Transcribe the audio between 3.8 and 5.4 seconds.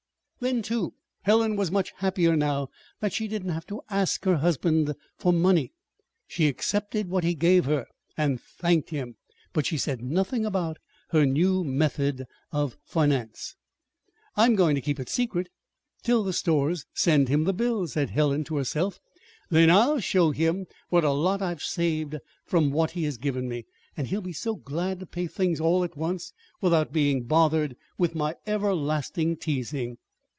ask her husband for